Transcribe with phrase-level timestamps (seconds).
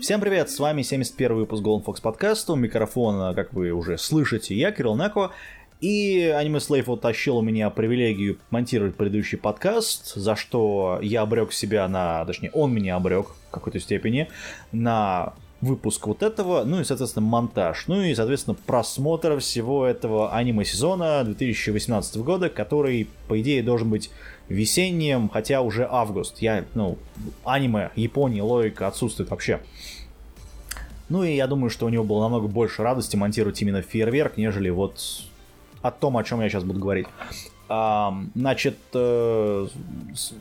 [0.00, 4.54] Всем привет, с вами 71 выпуск Golden Fox подкаста, у микрофона, как вы уже слышите,
[4.54, 5.30] я, Кирилл Нако,
[5.82, 11.86] и Anime Slave утащил у меня привилегию монтировать предыдущий подкаст, за что я обрек себя
[11.86, 14.30] на, точнее, он меня обрек в какой-то степени
[14.72, 21.24] на выпуск вот этого, ну и, соответственно, монтаж, ну и, соответственно, просмотр всего этого аниме-сезона
[21.24, 24.10] 2018 года, который, по идее, должен быть
[24.50, 26.42] весенним, хотя уже август.
[26.42, 26.98] Я, ну,
[27.44, 29.60] аниме, Япония, логика отсутствует вообще.
[31.08, 34.68] Ну и я думаю, что у него было намного больше радости монтировать именно фейерверк, нежели
[34.68, 35.00] вот
[35.80, 37.06] о том, о чем я сейчас буду говорить.
[38.34, 39.68] Значит, э,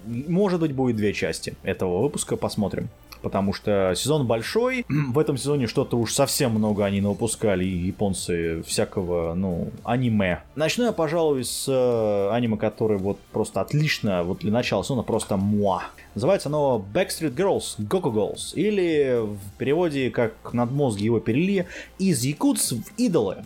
[0.06, 2.90] может быть, будет две части этого выпуска, посмотрим
[3.22, 4.86] потому что сезон большой.
[4.90, 10.44] В этом сезоне что-то уж совсем много они выпускали, и японцы всякого, ну, аниме.
[10.56, 15.38] Начну я, пожалуй, с э, аниме, который вот просто отлично, вот для начала сезона просто
[15.38, 15.84] муа.
[16.16, 22.24] Называется оно Backstreet Girls, Goku Girls, или в переводе, как над мозги его перели, из
[22.24, 23.38] якутс в идолы.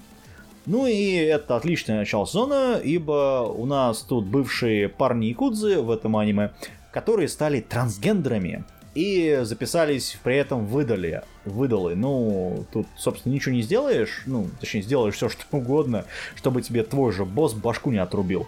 [0.65, 6.15] Ну и это отличное начало сезона, ибо у нас тут бывшие парни якудзы в этом
[6.15, 6.51] аниме,
[6.91, 8.63] которые стали трансгендерами
[8.95, 11.95] и записались при этом выдали, выдалы.
[11.95, 16.05] Ну, тут, собственно, ничего не сделаешь, ну, точнее, сделаешь все, что угодно,
[16.35, 18.47] чтобы тебе твой же босс башку не отрубил.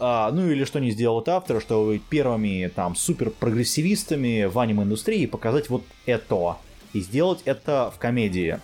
[0.00, 5.68] А, ну или что не сделают авторы, что первыми там супер прогрессивистами в аниме-индустрии показать
[5.70, 6.56] вот это.
[6.92, 8.60] И сделать это в комедии.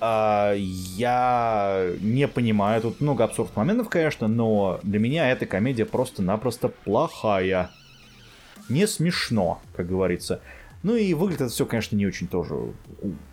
[0.00, 6.68] А, я не понимаю, тут много абсурдных моментов, конечно, но для меня эта комедия просто-напросто
[6.68, 7.70] плохая
[8.68, 10.40] не смешно, как говорится.
[10.82, 12.54] Ну и выглядит это все, конечно, не очень тоже,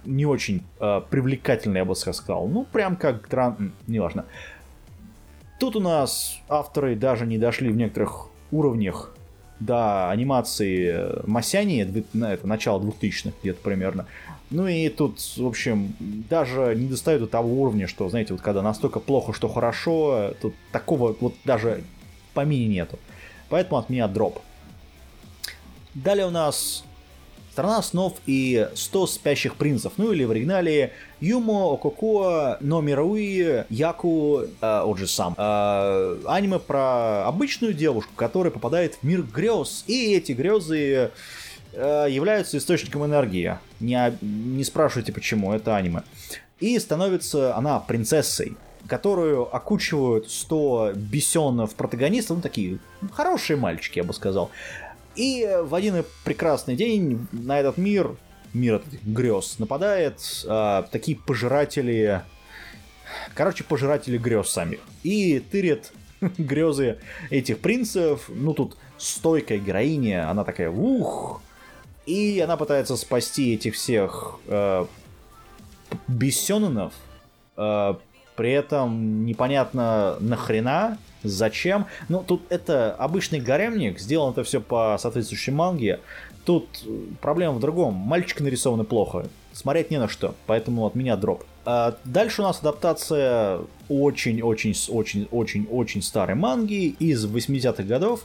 [0.03, 2.47] не очень э, привлекательно, я бы сказал.
[2.47, 3.71] Ну, прям как дран...
[3.87, 4.25] Неважно.
[5.59, 9.15] Тут у нас авторы даже не дошли в некоторых уровнях
[9.59, 14.05] до анимации Масяни, это начало 2000-х где-то примерно.
[14.49, 18.61] Ну и тут, в общем, даже не достают до того уровня, что, знаете, вот когда
[18.61, 21.83] настолько плохо, что хорошо, тут такого вот даже
[22.33, 22.99] по мини нету.
[23.49, 24.39] Поэтому от меня дроп.
[25.95, 26.83] Далее у нас
[27.55, 30.91] Страна снов и 100 спящих принцев, ну или в оригинале
[31.21, 35.35] Юмо Ококо но Мируи Яку э, Оджи сам.
[35.37, 41.11] Э, аниме про обычную девушку, которая попадает в мир грез, и эти грезы
[41.71, 43.57] э, являются источником энергии.
[43.79, 46.03] Не, не спрашивайте почему, это аниме.
[46.59, 48.57] И становится она принцессой
[48.87, 52.77] которую окучивают 100 бесенов протагонистов, ну такие
[53.13, 54.51] хорошие мальчики, я бы сказал.
[55.15, 58.15] И в один прекрасный день на этот мир,
[58.53, 62.21] мир этих грез, нападает а, такие пожиратели,
[63.33, 64.79] короче, пожиратели грез самих.
[65.03, 65.93] И тырят
[66.37, 66.99] грезы
[67.29, 68.25] этих принцев.
[68.29, 71.41] Ну, тут стойкая героиня, она такая, ух,
[72.05, 74.85] и она пытается спасти этих всех э,
[76.07, 76.93] бессенонов,
[77.57, 77.95] э,
[78.35, 80.97] при этом непонятно нахрена,
[81.27, 81.87] зачем.
[82.09, 85.99] Ну, тут это обычный гаремник, сделано это все по соответствующей манге.
[86.45, 86.67] Тут
[87.21, 87.95] проблема в другом.
[87.95, 89.27] Мальчик нарисованы плохо.
[89.51, 91.43] Смотреть не на что, поэтому от меня дроп.
[91.65, 98.23] А дальше у нас адаптация очень-очень-очень-очень-очень старой манги из 80-х годов,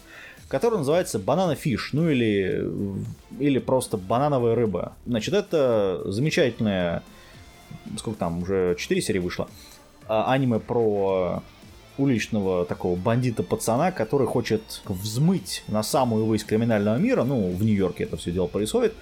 [0.48, 2.68] которая называется Банана Фиш, ну или,
[3.38, 4.92] или просто банановая рыба.
[5.06, 7.02] Значит, это замечательная,
[7.96, 9.48] сколько там, уже 4 серии вышло,
[10.08, 11.42] а, аниме про
[12.00, 18.16] уличного такого бандита-пацана, который хочет взмыть на самую высь криминального мира, ну, в Нью-Йорке это
[18.16, 18.94] все дело происходит,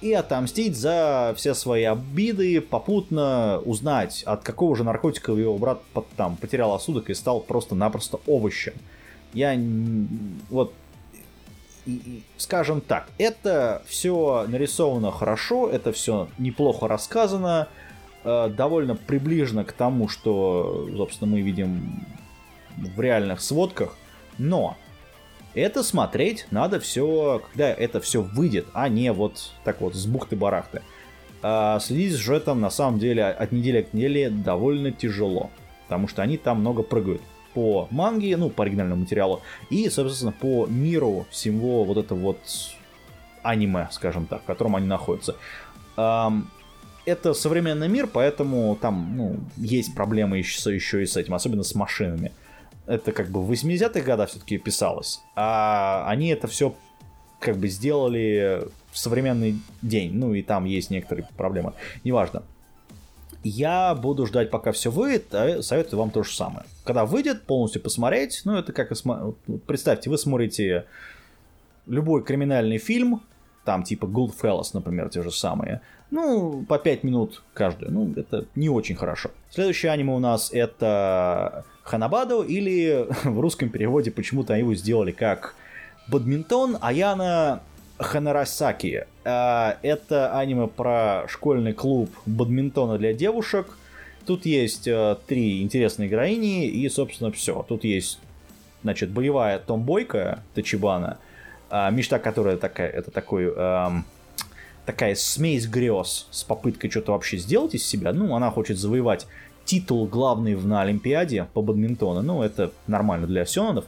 [0.00, 5.80] и отомстить за все свои обиды, попутно узнать, от какого же наркотика его брат
[6.16, 8.74] там потерял осудок и стал просто-напросто овощем.
[9.32, 9.58] Я
[10.50, 10.72] вот
[12.36, 17.68] скажем так, это все нарисовано хорошо, это все неплохо рассказано,
[18.24, 22.04] э, довольно приближено к тому, что, собственно, мы видим
[22.76, 23.96] в реальных сводках,
[24.38, 24.76] но
[25.54, 30.82] это смотреть надо все, когда это все выйдет, а не вот так вот с бухты-барахты.
[31.42, 35.50] А следить с сюжетом на самом деле от недели к неделе довольно тяжело,
[35.84, 37.22] потому что они там много прыгают
[37.54, 39.40] по манге, ну, по оригинальному материалу,
[39.70, 42.38] и, собственно, по миру всего вот этого вот
[43.42, 45.36] аниме, скажем так, в котором они находятся.
[45.94, 51.74] Это современный мир, поэтому там ну, есть проблемы еще, еще и с этим, особенно с
[51.74, 52.32] машинами
[52.86, 56.74] это как бы в 80-х годах все-таки писалось, а они это все
[57.40, 60.12] как бы сделали в современный день.
[60.14, 61.72] Ну и там есть некоторые проблемы.
[62.04, 62.42] Неважно.
[63.44, 66.66] Я буду ждать, пока все выйдет, а советую вам то же самое.
[66.84, 68.92] Когда выйдет, полностью посмотреть, ну это как...
[69.66, 70.86] Представьте, вы смотрите
[71.86, 73.22] любой криминальный фильм,
[73.66, 75.82] там типа Goldfellas, например, те же самые.
[76.10, 77.92] Ну, по 5 минут каждую.
[77.92, 79.30] Ну, это не очень хорошо.
[79.50, 85.54] Следующее аниме у нас это Ханабадо, или в русском переводе почему-то его сделали как
[86.08, 87.60] Бадминтон Аяна
[87.98, 89.06] Ханарасаки.
[89.24, 93.76] А, это аниме про школьный клуб бадминтона для девушек.
[94.26, 97.64] Тут есть э, три интересные героини, и, собственно, все.
[97.68, 98.18] Тут есть,
[98.82, 101.18] значит, боевая томбойка Тачибана,
[101.70, 103.52] а, мечта которая такая, это такой...
[103.54, 104.04] Эм,
[104.86, 108.12] такая смесь грез с попыткой что-то вообще сделать из себя.
[108.12, 109.26] Ну, она хочет завоевать
[109.64, 112.22] титул главный на Олимпиаде по бадминтону.
[112.22, 113.84] Ну, это нормально для сёнонов.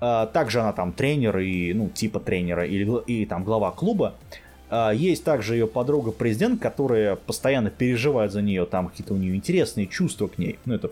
[0.00, 4.14] А, также она там тренер и, ну, типа тренера или, и там глава клуба.
[4.70, 9.86] А, есть также ее подруга-президент, которая постоянно переживает за нее, там какие-то у нее интересные
[9.88, 10.58] чувства к ней.
[10.64, 10.90] Ну, это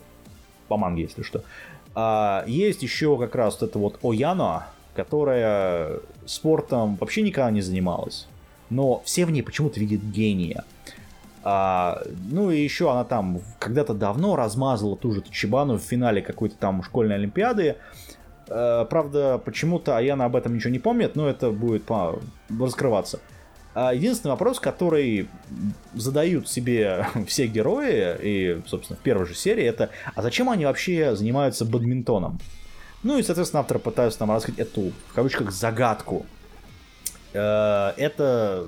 [0.69, 1.43] по манге, если что.
[2.47, 8.27] Есть еще как раз вот это вот Ояно, которая спортом вообще никогда не занималась.
[8.71, 10.65] Но все в ней почему-то видят гения.
[11.43, 16.57] А, ну и еще она там когда-то давно размазала ту же Тачибану в финале какой-то
[16.57, 17.77] там школьной олимпиады.
[18.49, 22.21] Э, правда, почему-то Аяна об этом ничего не помнит, но это будет по...
[22.49, 23.21] раскрываться.
[23.73, 25.29] А единственный вопрос, который
[25.95, 31.15] задают себе все герои, и, собственно, в первой же серии, это а зачем они вообще
[31.15, 32.41] занимаются бадминтоном?
[33.02, 36.26] Ну и, соответственно, авторы пытаются там раскрыть эту, в кавычках, загадку.
[37.32, 38.67] Э, это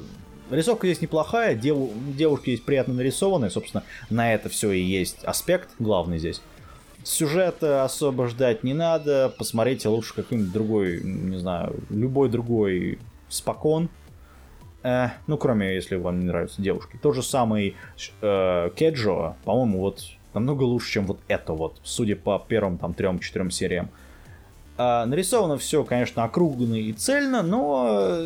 [0.52, 1.76] Рисовка здесь неплохая, дев...
[2.16, 6.42] девушки здесь приятно нарисованы, собственно, на это все и есть аспект главный здесь.
[7.04, 12.98] Сюжета особо ждать не надо, посмотрите лучше какой-нибудь другой, не знаю, любой другой
[13.28, 13.88] спокон.
[14.82, 16.98] Э, ну, кроме, если вам не нравятся девушки.
[17.00, 17.76] Тот же самый
[18.20, 23.50] э, Кеджо, по-моему, вот намного лучше, чем вот это вот, судя по первым там трем-четырем
[23.50, 23.90] сериям.
[24.76, 28.18] Нарисовано все, конечно, округленно и цельно, но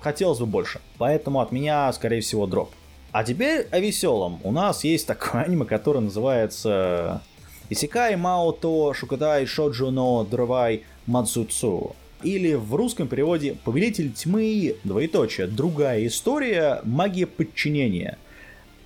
[0.00, 0.80] хотелось бы больше.
[0.98, 2.70] Поэтому от меня, скорее всего, дроп.
[3.12, 4.40] А теперь о веселом.
[4.42, 7.22] У нас есть такое аниме, которое называется
[7.68, 11.94] Исикай Маото Шукатай Шоджо но Дровай Мадзуцу.
[12.22, 18.16] Или в русском переводе Повелитель тьмы, двоеточие, другая история, магия подчинения.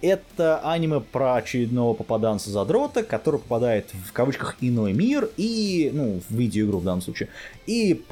[0.02, 6.78] Это аниме про очередного попаданца-задрота, который попадает в кавычках иной мир и, ну, в видеоигру
[6.78, 7.28] в данном случае,
[7.66, 8.04] и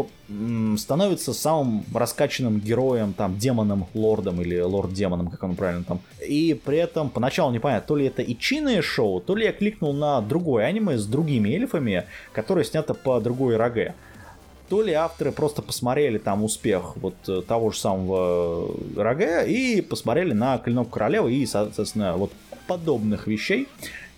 [0.78, 6.00] становится самым раскачанным героем, там, демоном, лордом или лорд-демоном, как он правильно там.
[6.26, 10.22] И при этом поначалу непонятно, то ли это ичиное шоу, то ли я кликнул на
[10.22, 13.94] другое аниме с другими эльфами, которое снято по другой роге
[14.74, 20.32] то ли авторы просто посмотрели там успех вот э, того же самого РГ и посмотрели
[20.32, 22.32] на Клинок Королевы и, соответственно, вот
[22.66, 23.68] подобных вещей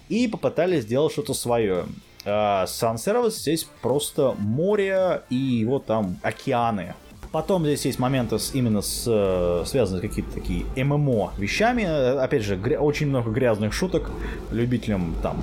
[0.08, 1.84] и попытались сделать что-то свое.
[2.24, 6.94] Сан-сервис а здесь просто море и вот там океаны.
[7.32, 11.84] Потом здесь есть моменты с, именно с, э, связанные с какими-то такие ММО вещами.
[12.18, 14.10] Опять же, гря- очень много грязных шуток
[14.50, 15.36] любителям там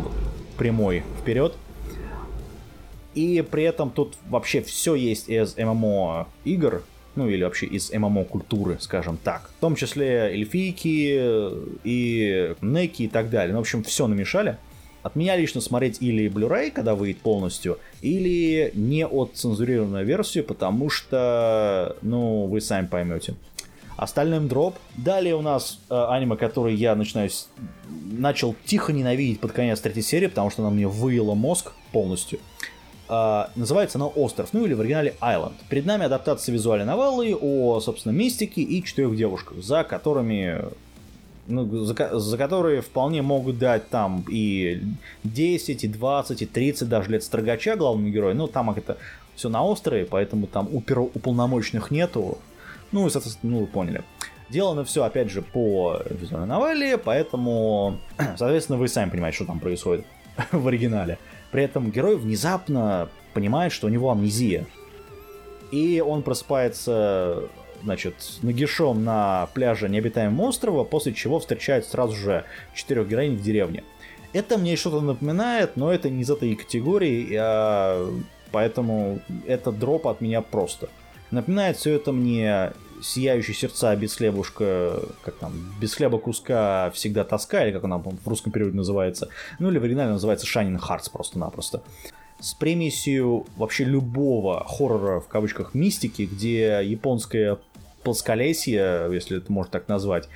[0.58, 1.54] прямой вперед.
[3.16, 6.84] И при этом тут вообще все есть из ММО игр,
[7.16, 9.52] ну или вообще из ММО культуры, скажем так.
[9.58, 13.54] В том числе эльфийки и неки и так далее.
[13.54, 14.58] Ну, в общем, все намешали.
[15.04, 20.90] От меня лично смотреть или Blu-ray, когда выйдет полностью, или не от цензурированную версию, потому
[20.90, 23.36] что, ну, вы сами поймете.
[23.98, 24.76] Остальным дроп.
[24.96, 27.30] Далее у нас э, аниме, который я начинаю
[28.12, 32.40] начал тихо ненавидеть под конец третьей серии, потому что она мне выела мозг полностью.
[33.10, 35.56] Uh, называется она «Остров», ну или в оригинале «Island».
[35.68, 40.64] Перед нами адаптация визуальной новеллы о, собственно, мистике и четырех девушках, за которыми
[41.48, 44.82] ну, за, за которые вполне могут дать там и
[45.24, 48.98] 10, и 20, и 30 даже лет строгача главному герою, но там это
[49.36, 52.38] все на острове, поэтому там упер, уполномоченных нету.
[52.92, 54.04] Ну и, соответственно, ну вы поняли.
[54.50, 58.00] Делано все, опять же, по визуальной новелле, поэтому,
[58.38, 60.06] соответственно, вы сами понимаете, что там происходит
[60.52, 61.18] в оригинале.
[61.52, 64.66] При этом герой внезапно понимает, что у него амнезия.
[65.72, 67.50] И он просыпается,
[67.84, 73.84] значит, нагишом на пляже необитаемого острова, после чего встречает сразу же четырех героинь в деревне.
[74.34, 78.12] Это мне что-то напоминает, но это не из этой категории, а...
[78.52, 80.90] поэтому это дроп от меня просто.
[81.30, 87.66] Напоминает все это мне сияющие сердца без хлебушка, как там, без хлеба куска всегда тоска,
[87.66, 89.30] или как она в русском переводе называется,
[89.60, 91.84] ну или в оригинале называется Shining Hearts просто-напросто.
[92.40, 97.60] С примесью вообще любого хоррора, в кавычках, мистики, где японское
[98.04, 100.28] плосколесье, если это можно так назвать,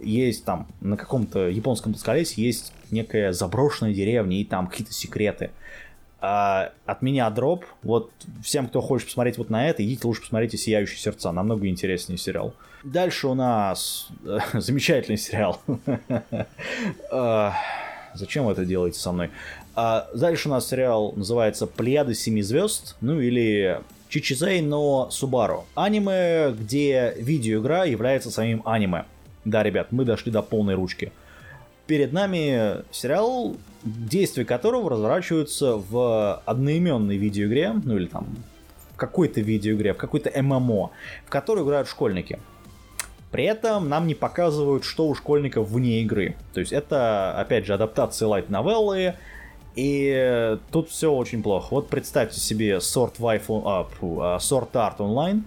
[0.00, 5.50] есть там на каком-то японском плосколесье есть некая заброшенная деревня, и там какие-то секреты.
[6.24, 7.64] А от меня дроп.
[7.82, 8.12] Вот
[8.44, 11.32] всем, кто хочет посмотреть вот на это, идите лучше посмотрите «Сияющие сердца».
[11.32, 12.54] Намного интереснее сериал.
[12.84, 15.60] Дальше у нас э, замечательный сериал.
[17.10, 17.54] А,
[18.14, 19.30] зачем вы это делаете со мной?
[19.74, 25.64] А дальше у нас сериал называется «Плеяды семи звезд», ну или Чичизей, но Субару.
[25.74, 29.06] Аниме, где видеоигра является самим аниме.
[29.44, 31.10] Да, ребят, мы дошли до полной ручки.
[31.88, 38.26] Перед нами сериал, действия которого разворачиваются в одноименной видеоигре, ну или там
[38.94, 40.90] в какой-то видеоигре, в какой-то ММО,
[41.26, 42.38] в которой играют школьники.
[43.30, 46.36] При этом нам не показывают, что у школьников вне игры.
[46.52, 49.14] То есть это, опять же, адаптация лайт-новеллы,
[49.74, 51.68] и тут все очень плохо.
[51.70, 55.44] Вот представьте себе Sword, Wife, а, фу, а, Sword Art Online,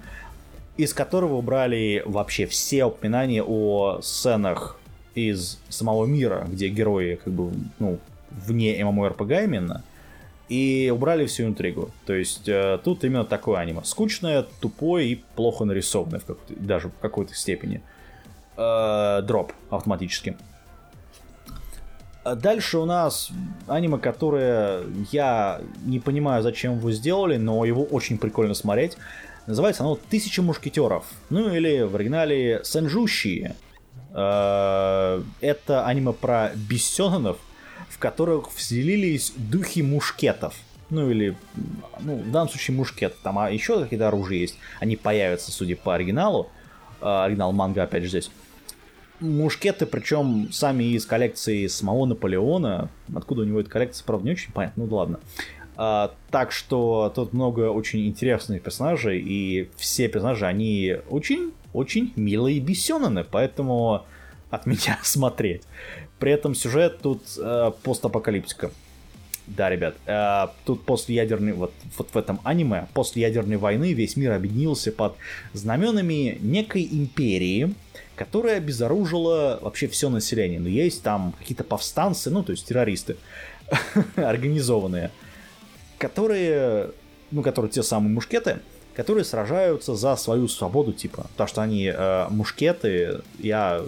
[0.77, 4.79] из которого убрали вообще все упоминания о сценах
[5.13, 7.99] из самого мира, где герои как бы, ну,
[8.45, 9.83] вне MMORPG именно,
[10.49, 11.91] и убрали всю интригу.
[12.05, 13.81] То есть э, тут именно такое аниме.
[13.83, 17.81] Скучное, тупое и плохо нарисованное в даже в какой-то степени.
[18.57, 20.37] Э, дроп автоматически.
[22.23, 23.29] Дальше у нас
[23.67, 28.97] аниме, которое я не понимаю, зачем его сделали, но его очень прикольно смотреть.
[29.45, 31.05] Называется оно «Тысяча мушкетеров».
[31.29, 33.55] Ну или в оригинале «Сенжущие».
[34.11, 37.37] Э, это аниме про бессенанов,
[37.95, 40.53] в которых вселились духи мушкетов.
[40.89, 41.37] Ну или,
[42.01, 43.15] ну, в данном случае мушкет.
[43.23, 44.57] Там а еще какие-то оружия есть.
[44.81, 46.49] Они появятся, судя по оригиналу.
[46.99, 48.31] Э, оригинал манга, опять же, здесь
[49.21, 52.89] мушкеты, причем сами из коллекции самого Наполеона.
[53.15, 55.19] Откуда у него эта коллекция, правда, не очень понятно, ну ладно.
[55.77, 63.23] А, так что тут много очень интересных персонажей, и все персонажи, они очень-очень милые бесенаны,
[63.23, 64.05] поэтому
[64.49, 65.63] от меня смотреть.
[66.19, 68.71] При этом сюжет тут э, постапокалиптика.
[69.47, 74.15] Да, ребят, э, тут после ядерной, вот, вот в этом аниме, после ядерной войны весь
[74.15, 75.15] мир объединился под
[75.53, 77.75] знаменами некой империи,
[78.15, 80.59] которая обезоружила вообще все население.
[80.59, 83.17] Но есть там какие-то повстанцы, ну, то есть террористы,
[84.15, 85.11] организованные,
[85.99, 86.91] которые,
[87.29, 88.61] ну, которые те самые мушкеты,
[88.95, 91.27] которые сражаются за свою свободу, типа.
[91.31, 93.83] Потому что они э, мушкеты, я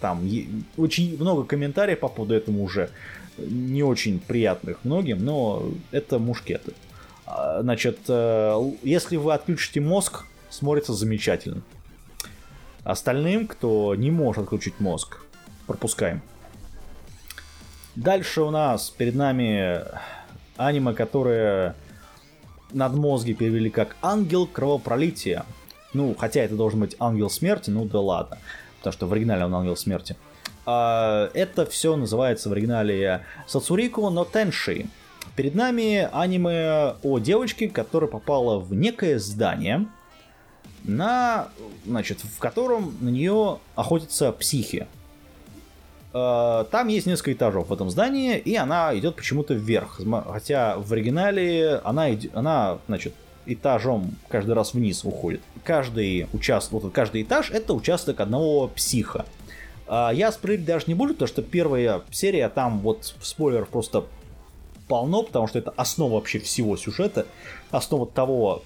[0.00, 0.28] там
[0.76, 2.90] очень много комментариев по поводу этого уже
[3.38, 6.72] не очень приятных многим, но это мушкеты.
[7.26, 11.62] А, значит, э, если вы отключите мозг, смотрится замечательно.
[12.84, 15.18] Остальным, кто не может отключить мозг,
[15.66, 16.22] пропускаем.
[17.96, 19.82] Дальше у нас перед нами
[20.56, 21.74] аниме, которое
[22.72, 25.44] над мозги перевели как «Ангел кровопролития».
[25.94, 28.38] Ну, хотя это должен быть «Ангел смерти», ну да ладно,
[28.90, 30.16] потому что в оригинале он «Ангел смерти».
[30.64, 34.86] А, это все называется в оригинале «Сацурико но Тенши».
[35.34, 39.86] Перед нами аниме о девочке, которая попала в некое здание,
[40.84, 41.48] на,
[41.84, 44.86] значит, в котором на нее охотятся психи.
[46.14, 50.00] Э, там есть несколько этажов в этом здании, и она идет почему-то вверх.
[50.30, 53.14] Хотя в оригинале она, она значит,
[53.46, 55.40] этажом каждый раз вниз уходит.
[55.64, 59.26] Каждый, участок, вот каждый этаж это участок одного психа.
[59.88, 64.04] А я спрыгать даже не буду, потому что первая серия, там вот спойлер просто
[64.88, 67.26] полно, потому что это основа вообще всего сюжета,
[67.70, 68.62] основа того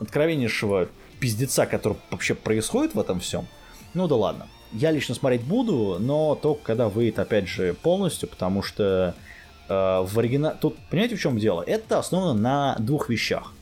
[0.00, 0.88] откровеннейшего
[1.20, 3.46] пиздеца, который вообще происходит в этом всем,
[3.94, 4.46] ну да ладно.
[4.72, 9.14] Я лично смотреть буду, но только когда выйдет, опять же, полностью, потому что
[9.68, 10.56] э, в оригинале...
[10.60, 11.62] Тут, понимаете, в чем дело?
[11.62, 13.53] Это основано на двух вещах.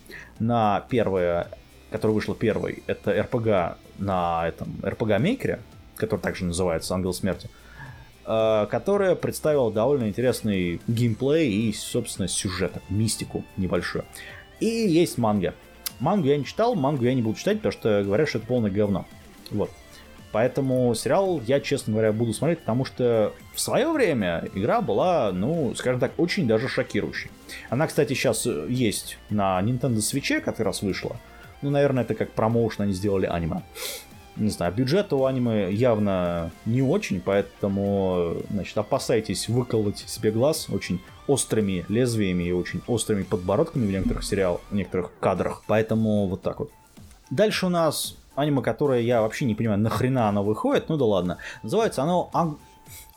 [0.43, 1.47] На первое,
[1.93, 5.61] которое вышло первой, это RPG на этом RPG Maker,
[5.95, 7.49] который также называется Ангел Смерти,
[8.27, 14.05] э, которая представила довольно интересный геймплей и, собственно, сюжет, мистику небольшую.
[14.59, 15.55] И есть манга.
[16.01, 18.73] Мангу я не читал, мангу я не буду читать, потому что говорят, что это полное
[18.73, 19.07] говно.
[19.53, 19.71] Вот.
[20.33, 25.75] Поэтому сериал я, честно говоря, буду смотреть, потому что в свое время игра была, ну,
[25.77, 27.31] скажем так, очень даже шокирующей.
[27.69, 31.17] Она, кстати, сейчас есть на Nintendo Switch, как раз вышла.
[31.61, 33.62] Ну, наверное, это как промоушен они сделали аниме
[34.37, 41.01] не знаю, бюджет у аниме явно не очень, поэтому, значит, опасайтесь выколоть себе глаз очень
[41.27, 45.62] острыми лезвиями и очень острыми подбородками в некоторых сериалах, в некоторых кадрах.
[45.67, 46.71] Поэтому вот так вот.
[47.31, 51.39] Дальше у нас аниме, которое я вообще не понимаю, нахрена оно выходит, ну да ладно.
[51.62, 52.59] Называется оно Ан...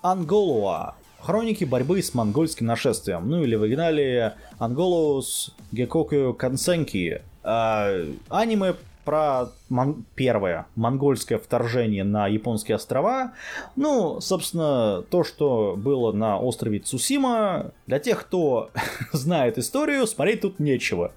[0.01, 0.95] Анголуа.
[1.19, 3.27] Хроники борьбы с монгольским нашествием.
[3.27, 7.21] Ну или в оригинале Анголус Гекоку Кансенки.
[7.43, 7.91] А,
[8.29, 10.03] аниме про мон...
[10.15, 13.33] первое монгольское вторжение на японские острова.
[13.75, 18.71] Ну, собственно, то, что было на острове Цусима, для тех, кто
[19.13, 21.13] знает историю, смотреть тут нечего.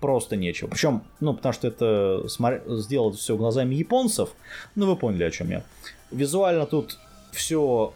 [0.00, 0.68] Просто нечего.
[0.68, 2.22] Причем, ну, потому что это
[2.68, 4.30] сделано все глазами японцев.
[4.76, 5.64] Ну, вы поняли, о чем я.
[6.10, 6.98] Визуально тут
[7.32, 7.92] все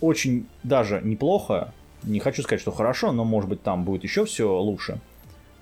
[0.00, 1.72] очень даже неплохо.
[2.02, 5.00] Не хочу сказать, что хорошо, но может быть там будет еще все лучше.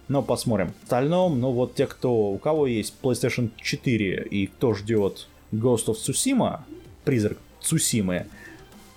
[0.09, 0.73] Но посмотрим.
[0.81, 5.87] В остальном, ну вот те, кто, у кого есть PlayStation 4 и кто ждет Ghost
[5.87, 6.61] of Tsushima,
[7.05, 8.27] призрак Цусимы,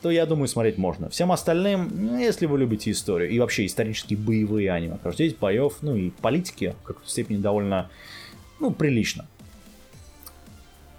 [0.02, 1.10] то я думаю смотреть можно.
[1.10, 5.78] Всем остальным, ну, если вы любите историю и вообще исторические боевые аниме, потому здесь боев,
[5.82, 7.90] ну и политики в какой-то степени довольно,
[8.60, 9.26] ну, прилично.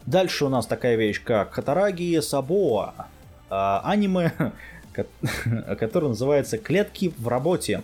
[0.07, 2.95] Дальше у нас такая вещь, как Хатараги Сабоа,
[3.51, 4.33] а, аниме,
[5.79, 7.83] которое называется «Клетки в работе».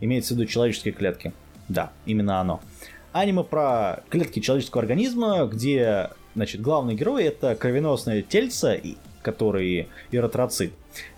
[0.00, 1.32] Имеется в виду человеческие клетки.
[1.68, 2.60] Да, именно оно.
[3.12, 8.74] Аниме про клетки человеческого организма, где, значит, главный герой это кровеносные тельца,
[9.24, 10.72] которые эритроцит,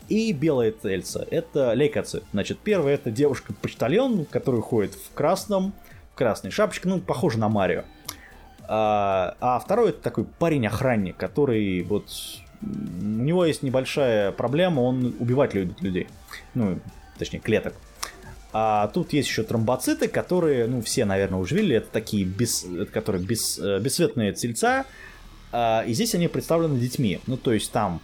[0.08, 2.24] и белые тельца, это лейкоцит.
[2.32, 5.74] Значит, первая это девушка-почтальон, которая ходит в красном,
[6.12, 7.82] в красной шапочке, ну, похоже на Марио.
[8.68, 12.08] А, а второй это такой парень-охранник, который вот
[12.62, 16.06] у него есть небольшая проблема, он убивать любит людей.
[16.54, 16.78] Ну,
[17.18, 17.74] точнее, клеток.
[18.52, 23.22] А тут есть еще тромбоциты, которые, ну, все, наверное, уже видели, это такие без, которые
[23.22, 24.86] без, э, бесцветные тельца,
[25.86, 27.20] и здесь они представлены детьми.
[27.26, 28.00] Ну, то есть там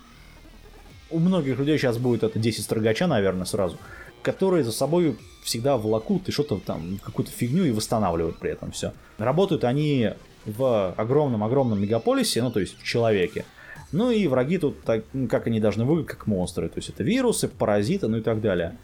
[1.11, 3.79] у многих людей сейчас будет это 10 строгача, наверное, сразу,
[4.23, 8.93] которые за собой всегда волокут и что-то там, какую-то фигню и восстанавливают при этом все.
[9.19, 10.11] Работают они
[10.47, 13.45] в огромном-огромном мегаполисе, ну, то есть в человеке.
[13.93, 16.69] Ну и враги тут, так, ну, как они должны выглядеть, как монстры.
[16.69, 18.77] То есть это вирусы, паразиты, ну и так далее.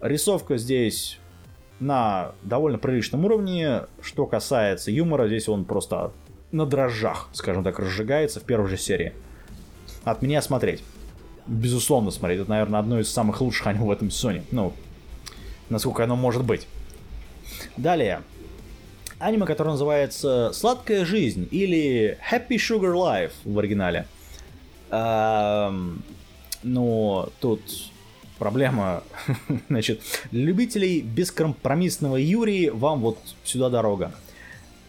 [0.00, 1.18] Рисовка здесь
[1.80, 3.82] на довольно приличном уровне.
[4.00, 6.12] Что касается юмора, здесь он просто
[6.54, 9.12] на дрожжах, скажем так, разжигается в первой же серии.
[10.04, 10.82] От меня смотреть.
[11.46, 12.40] Безусловно смотреть.
[12.40, 14.44] Это, наверное, одно из самых лучших аниме в этом сезоне.
[14.50, 14.72] Ну,
[15.68, 16.66] насколько оно может быть.
[17.76, 18.22] Далее.
[19.18, 24.06] Аниме, которое называется «Сладкая жизнь» или «Happy Sugar Life» в оригинале.
[24.90, 26.02] Эм,
[26.62, 27.60] но тут
[28.38, 29.02] проблема,
[29.68, 34.12] значит, любителей бескомпромиссного Юрии, вам вот сюда дорога.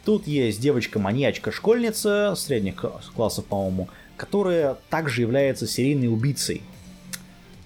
[0.05, 2.75] Тут есть девочка-маньячка-школьница средних
[3.15, 6.61] классов, по-моему, которая также является серийной убийцей.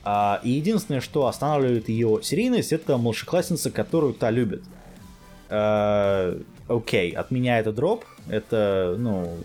[0.06, 4.63] А, и единственное, что останавливает ее серийность, это младшеклассница, которую та любит.
[5.49, 9.38] А, окей, от меня это дроп, это, ну,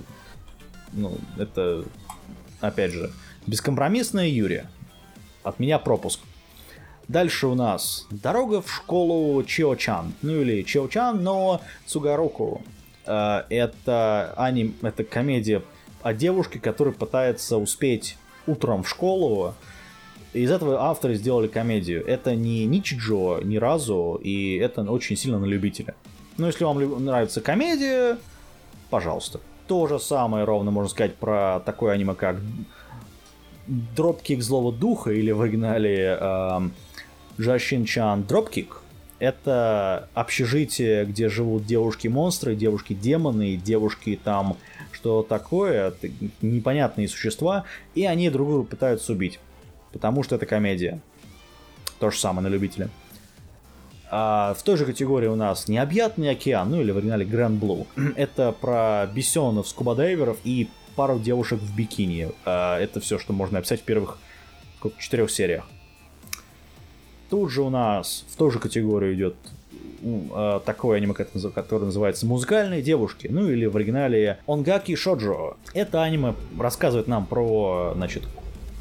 [0.92, 1.84] ну, это,
[2.60, 3.10] опять же,
[3.48, 4.70] бескомпромиссная Юрия.
[5.42, 6.20] От меня пропуск.
[7.08, 10.12] Дальше у нас дорога в школу Чио-чан.
[10.22, 12.62] Ну или Чио-чан, но Цугароку.
[13.06, 15.62] Э, это, аним, это комедия
[16.02, 19.54] о девушке, которая пытается успеть утром в школу.
[20.32, 22.04] Из этого авторы сделали комедию.
[22.06, 25.94] Это не Ничиджо ни разу, и это очень сильно на любителя.
[26.36, 28.18] Но если вам нравится комедия,
[28.90, 29.40] пожалуйста.
[29.68, 32.36] То же самое ровно можно сказать про такое аниме, как
[33.66, 36.60] Дропкик злого духа, или в оригинале э,
[37.38, 38.82] Жашин-чан Дропкик.
[39.24, 44.58] Это общежитие, где живут девушки-монстры, девушки-демоны, девушки там
[44.92, 45.94] что такое,
[46.42, 49.40] непонятные существа, и они друг друга пытаются убить.
[49.92, 51.00] Потому что это комедия.
[52.00, 52.90] То же самое на любителя.
[54.10, 57.86] А в той же категории у нас «Необъятный океан», ну или в оригинале «Grand Blue».
[58.14, 62.30] Это про бесенов, скубадайверов и пару девушек в бикини.
[62.44, 64.18] А, это все, что можно описать в первых
[64.98, 65.66] четырех сериях.
[67.34, 69.34] Тут же у нас в ту же категорию идет
[70.30, 75.56] а, такое аниме, которое называется «Музыкальные девушки», ну или в оригинале «Онгаки Шоджо».
[75.72, 78.22] Это аниме рассказывает нам про, значит,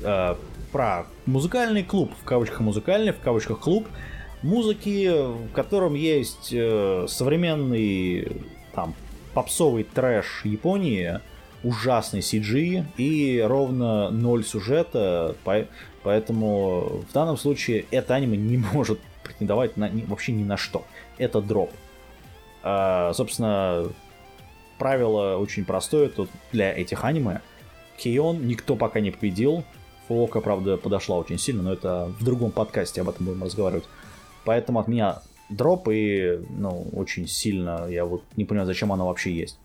[0.04, 0.38] а,
[0.72, 3.88] про музыкальный клуб, в кавычках музыкальный, в кавычках клуб,
[4.44, 8.44] музыки, в котором есть э, современный
[8.76, 8.94] там
[9.34, 11.22] попсовый трэш Японии,
[11.64, 15.36] ужасный CG и ровно ноль сюжета,
[16.04, 20.86] поэтому в данном случае это аниме не может претендовать на, вообще ни на что.
[21.18, 21.72] Это дроп.
[22.64, 23.88] А, собственно,
[24.78, 27.42] правило очень простое тут для этих аниме.
[27.98, 29.64] Кейон никто пока не победил.
[30.08, 33.86] Фуока, правда, подошла очень сильно, но это в другом подкасте об этом будем разговаривать.
[34.44, 39.32] Поэтому от меня дроп и, ну, очень сильно, я вот не понимаю, зачем оно вообще
[39.32, 39.58] есть.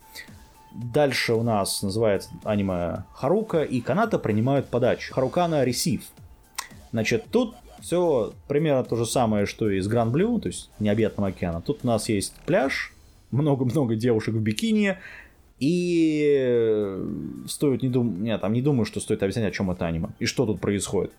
[0.71, 5.13] Дальше у нас называется аниме Харука, и Каната принимают подачу.
[5.13, 6.03] Харукана Ресив.
[6.91, 11.29] Значит, тут все примерно то же самое, что и из Гранд Блю, то есть необъятного
[11.29, 11.61] океана.
[11.61, 12.93] Тут у нас есть пляж,
[13.31, 14.97] много-много девушек в бикини,
[15.59, 16.97] и
[17.47, 20.25] стоит не думать, нет, там не думаю, что стоит объяснять, о чем это аниме и
[20.25, 21.11] что тут происходит.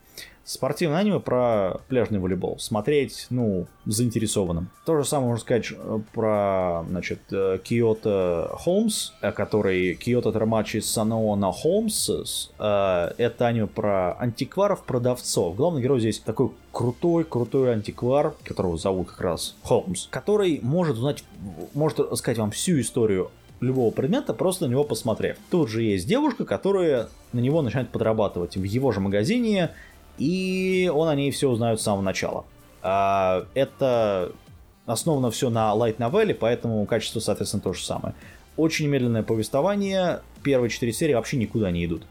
[0.42, 2.58] Спортивное аниме про пляжный волейбол.
[2.58, 4.70] Смотреть, ну, заинтересованным.
[4.84, 7.20] То же самое можно сказать э, про, значит,
[7.62, 12.10] Киото Холмс, который Киото Трамачи Саноо на Холмс.
[12.58, 15.54] Это аниме про антикваров, продавцов.
[15.54, 21.22] Главный герой здесь такой крутой, крутой антиквар, которого зовут как раз Холмс, который может узнать,
[21.74, 25.36] может рассказать вам всю историю любого предмета, просто на него посмотрев.
[25.50, 29.70] Тут же есть девушка, которая на него начинает подрабатывать в его же магазине,
[30.18, 32.44] и он о ней все узнает с самого начала.
[32.82, 34.32] А, это
[34.86, 38.14] основано все на light новелле, поэтому качество, соответственно, то же самое.
[38.56, 42.02] Очень медленное повествование, первые четыре серии вообще никуда не идут.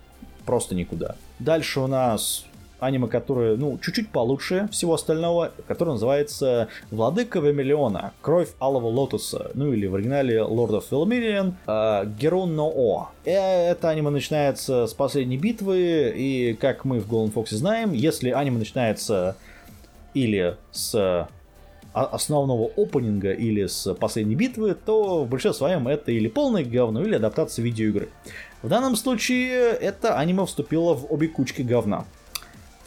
[0.45, 1.15] Просто никуда.
[1.39, 2.45] Дальше у нас
[2.79, 8.13] аниме, которое, ну, чуть-чуть получше всего остального, которое называется «Владыка Вемиллиона.
[8.21, 13.09] Кровь Алого Лотоса», ну или в оригинале Lord of Vermilion, э, Герон Ноо.
[13.25, 18.31] Э, это аниме начинается с последней битвы, и как мы в Golden Fox знаем, если
[18.31, 19.35] аниме начинается
[20.13, 21.27] или с
[21.93, 27.15] основного опенинга или с последней битвы, то в большинстве своем это или полное говно, или
[27.15, 28.09] адаптация видеоигры.
[28.61, 32.05] В данном случае это аниме вступило в обе кучки говна.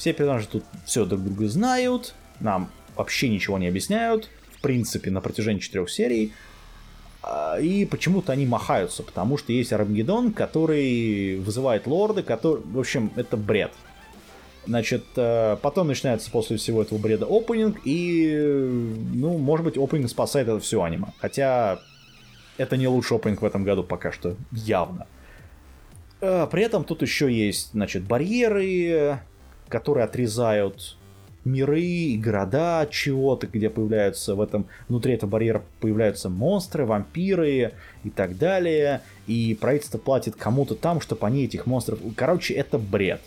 [0.03, 5.21] Все персонажи тут все друг друга знают, нам вообще ничего не объясняют, в принципе, на
[5.21, 6.33] протяжении четырех серий.
[7.23, 12.65] А, и почему-то они махаются, потому что есть Армагеддон, который вызывает лорды, который...
[12.65, 13.71] В общем, это бред.
[14.67, 18.69] Значит, э, потом начинается после всего этого бреда опенинг, и,
[19.15, 21.13] ну, может быть, опенинг спасает это все аниме.
[21.21, 21.79] Хотя
[22.57, 25.07] это не лучший опенинг в этом году пока что, явно.
[26.21, 29.21] Э, при этом тут еще есть, значит, барьеры,
[29.73, 30.99] которые отрезают
[31.47, 37.73] миры, города чего-то, где появляются в этом, внутри этого барьера появляются монстры, вампиры
[38.05, 39.01] и так далее.
[39.27, 41.99] И правительство платит кому-то там, чтобы они этих монстров...
[42.17, 43.23] Короче, это бред.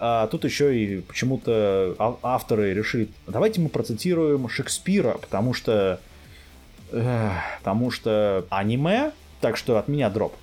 [0.00, 6.00] А тут еще и почему-то авторы решили, давайте мы процитируем Шекспира, потому что...
[6.90, 7.30] Э,
[7.60, 10.34] потому что аниме, так что от меня дроп.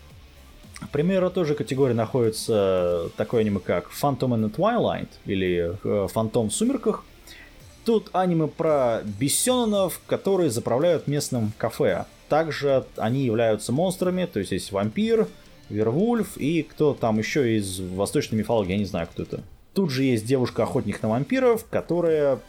[0.81, 6.49] К примеру, тоже категории находится такое аниме, как Phantom in the Twilight или э, Фантом
[6.49, 7.05] в сумерках.
[7.85, 12.05] Тут аниме про бессенонов, которые заправляют местным кафе.
[12.29, 15.27] Также они являются монстрами, то есть есть вампир,
[15.69, 19.41] Вервульф и кто там еще из восточной мифологии, я не знаю, кто это.
[19.73, 22.39] Тут же есть девушка-охотник на вампиров, которая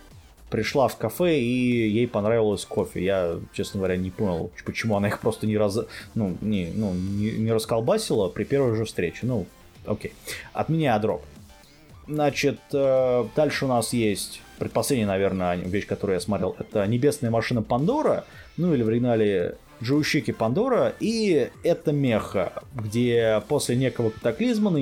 [0.53, 3.03] пришла в кафе и ей понравилось кофе.
[3.03, 5.79] Я, честно говоря, не понял, почему она их просто не раз,
[6.15, 9.21] ну, не, ну, не, не расколбасила при первой же встрече.
[9.23, 9.47] Ну,
[9.87, 10.13] окей.
[10.53, 11.23] От меня дроп.
[12.07, 16.55] Значит, э, дальше у нас есть предпоследняя, наверное, вещь, которую я смотрел.
[16.59, 18.27] Это «Небесная машина Пандора»,
[18.59, 24.79] ну или в оригинале Джоушики Пандора, и это меха, где после некого катаклизма на,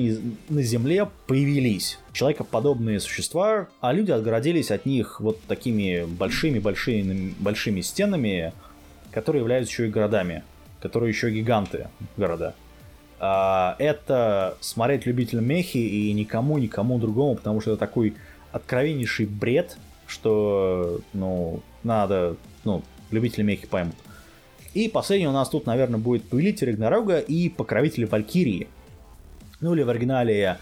[0.49, 8.53] на Земле появились человекоподобные существа, а люди отгородились от них вот такими большими-большими большими стенами,
[9.11, 10.43] которые являются еще и городами,
[10.81, 12.53] которые еще гиганты города.
[13.19, 18.13] А, это смотреть любителям мехи и никому, никому другому, потому что это такой
[18.51, 23.95] откровеннейший бред, что, ну, надо, ну, любители мехи поймут.
[24.73, 28.67] И последний у нас тут, наверное, будет Повелитель Рагнарога и Покровитель Валькирии.
[29.59, 30.59] Ну или в оригинале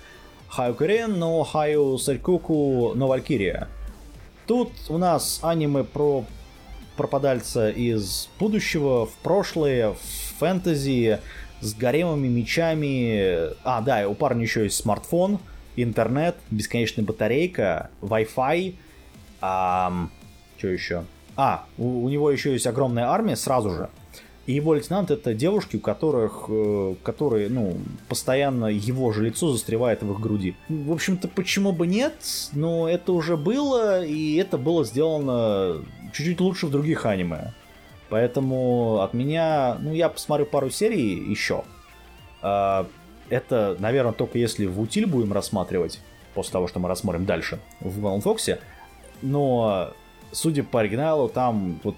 [0.47, 3.67] Хаю Курен, но Хаю Сарькуку, но Валькирия.
[4.47, 6.25] Тут у нас аниме про
[6.97, 11.19] пропадальца из будущего в прошлое, в фэнтези,
[11.61, 13.53] с гаремами, мечами.
[13.63, 15.39] А, да, у парня еще есть смартфон,
[15.75, 18.75] интернет, бесконечная батарейка, Wi-Fi.
[19.39, 20.07] А,
[20.57, 21.05] что еще?
[21.35, 23.89] А, у, у него еще есть огромная армия сразу же.
[24.49, 30.01] И его лейтенант это девушки, у которых, э, которые, ну, постоянно его же лицо застревает
[30.01, 30.55] в их груди.
[30.69, 32.15] В общем-то, почему бы нет?
[32.53, 37.53] Но это уже было, и это было сделано чуть-чуть лучше в других аниме.
[38.09, 41.63] Поэтому от меня, ну, я посмотрю пару серий еще.
[42.41, 42.87] А,
[43.29, 45.99] это, наверное, только если в утиль будем рассматривать,
[46.33, 48.57] после того, что мы рассмотрим дальше в Golden Fox.
[49.21, 49.93] Но,
[50.31, 51.95] судя по оригиналу, там вот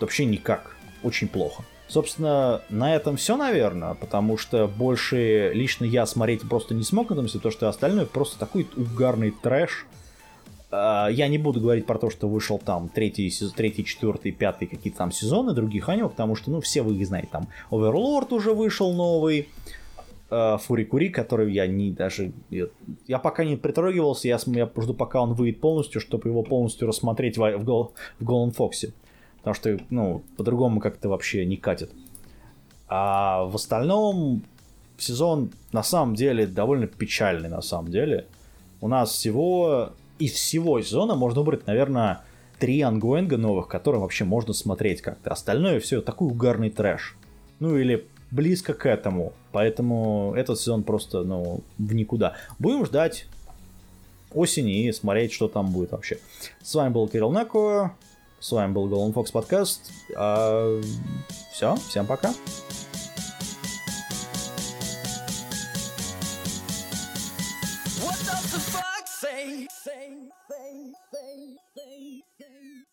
[0.00, 0.76] вообще никак.
[1.02, 1.64] Очень плохо.
[1.88, 7.14] Собственно, на этом все, наверное, потому что больше лично я смотреть просто не смог на
[7.14, 9.86] этом все, то, что остальное просто такой угарный трэш.
[10.70, 14.98] А, я не буду говорить про то, что вышел там третий, третий четвертый, пятый какие-то
[14.98, 18.92] там сезоны других аниме, потому что, ну, все вы их знаете, там Overlord уже вышел
[18.92, 19.48] новый,
[20.30, 22.32] а, Фурикури, который я не даже...
[23.06, 27.38] Я пока не притрогивался, я, я жду, пока он выйдет полностью, чтобы его полностью рассмотреть
[27.38, 28.92] в, в, в Golden Fox.
[29.48, 31.90] Потому что, ну, по-другому как-то вообще не катит.
[32.86, 34.42] А в остальном
[34.98, 38.26] сезон на самом деле довольно печальный на самом деле.
[38.82, 42.20] У нас всего из всего сезона можно выбрать, наверное,
[42.58, 45.30] три ангоинга новых, которые вообще можно смотреть как-то.
[45.30, 47.16] Остальное все такой угарный трэш.
[47.58, 49.32] Ну или близко к этому.
[49.52, 52.34] Поэтому этот сезон просто, ну, в никуда.
[52.58, 53.26] Будем ждать
[54.30, 56.18] осени и смотреть, что там будет вообще.
[56.62, 57.94] С вами был Кирилл Нако,
[58.40, 59.90] с вами был Golden Fox подкаст.
[60.16, 60.80] А,
[61.52, 62.28] все, всем пока.
[68.00, 69.66] What does the fox say?
[69.84, 72.87] say, say, say, say, say.